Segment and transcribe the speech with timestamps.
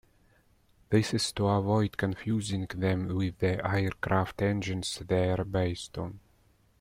[0.89, 6.19] This is to avoid confusing them with the aircraft engines they are based on.